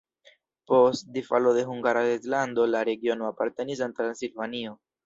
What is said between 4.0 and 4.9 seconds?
Transilvanio.